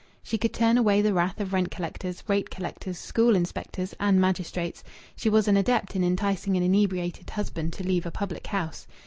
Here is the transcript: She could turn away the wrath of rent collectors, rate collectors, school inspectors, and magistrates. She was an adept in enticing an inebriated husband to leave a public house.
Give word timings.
She 0.23 0.39
could 0.39 0.51
turn 0.51 0.79
away 0.79 1.03
the 1.03 1.13
wrath 1.13 1.39
of 1.39 1.53
rent 1.53 1.69
collectors, 1.69 2.23
rate 2.27 2.49
collectors, 2.49 2.97
school 2.97 3.35
inspectors, 3.35 3.93
and 3.99 4.19
magistrates. 4.19 4.83
She 5.15 5.29
was 5.29 5.47
an 5.47 5.57
adept 5.57 5.95
in 5.95 6.03
enticing 6.03 6.57
an 6.57 6.63
inebriated 6.63 7.29
husband 7.29 7.73
to 7.73 7.83
leave 7.83 8.07
a 8.07 8.09
public 8.11 8.47
house. 8.47 8.87